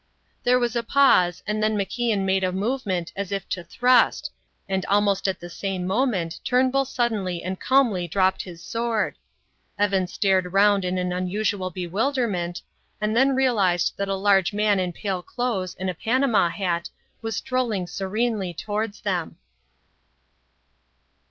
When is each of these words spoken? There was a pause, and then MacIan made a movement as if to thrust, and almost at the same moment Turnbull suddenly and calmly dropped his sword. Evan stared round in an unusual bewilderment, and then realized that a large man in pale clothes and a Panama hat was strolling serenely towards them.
There 0.43 0.57
was 0.57 0.75
a 0.75 0.81
pause, 0.81 1.43
and 1.45 1.61
then 1.61 1.75
MacIan 1.77 2.21
made 2.25 2.43
a 2.43 2.51
movement 2.51 3.13
as 3.15 3.31
if 3.31 3.47
to 3.49 3.63
thrust, 3.63 4.31
and 4.67 4.83
almost 4.87 5.27
at 5.27 5.39
the 5.39 5.47
same 5.47 5.85
moment 5.85 6.39
Turnbull 6.43 6.85
suddenly 6.85 7.43
and 7.43 7.59
calmly 7.59 8.07
dropped 8.07 8.41
his 8.41 8.63
sword. 8.63 9.13
Evan 9.77 10.07
stared 10.07 10.53
round 10.53 10.83
in 10.83 10.97
an 10.97 11.13
unusual 11.13 11.69
bewilderment, 11.69 12.63
and 12.99 13.15
then 13.15 13.35
realized 13.35 13.93
that 13.97 14.09
a 14.09 14.15
large 14.15 14.53
man 14.53 14.79
in 14.79 14.91
pale 14.91 15.21
clothes 15.21 15.75
and 15.75 15.87
a 15.87 15.93
Panama 15.93 16.49
hat 16.49 16.89
was 17.21 17.35
strolling 17.35 17.85
serenely 17.85 18.55
towards 18.55 19.01
them. 19.01 19.37